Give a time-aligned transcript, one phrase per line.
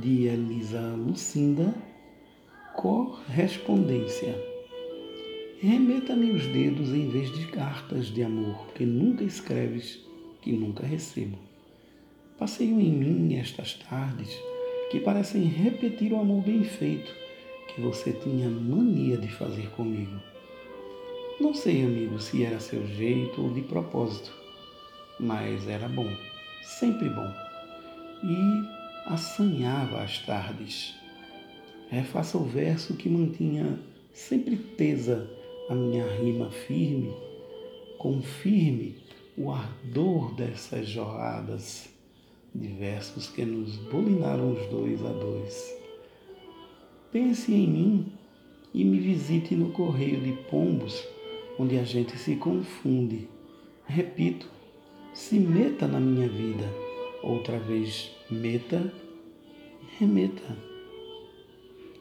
[0.00, 1.74] de Elisa Lucinda,
[2.74, 4.34] correspondência.
[5.60, 10.00] Remeta-me os dedos em vez de cartas de amor que nunca escreves,
[10.40, 11.38] que nunca recebo.
[12.38, 14.36] Passeio em mim estas tardes
[14.90, 17.14] que parecem repetir o amor bem feito
[17.68, 20.20] que você tinha mania de fazer comigo.
[21.40, 24.32] Não sei, amigo, se era seu jeito ou de propósito,
[25.18, 26.08] mas era bom,
[26.62, 27.30] sempre bom.
[28.24, 28.81] E
[29.12, 30.94] assanhava as tardes.
[31.90, 33.78] Refaça o verso que mantinha
[34.12, 35.30] sempre tesa
[35.68, 37.12] a minha rima firme,
[37.98, 38.96] confirme
[39.36, 41.90] o ardor dessas jorradas
[42.54, 45.74] de versos que nos bulinaram os dois a dois.
[47.10, 48.12] Pense em mim
[48.72, 51.02] e me visite no correio de pombos,
[51.58, 53.28] onde a gente se confunde.
[53.86, 54.48] Repito,
[55.12, 56.61] se meta na minha vida.
[57.42, 58.94] Outra vez, meta,
[59.98, 60.71] remeta.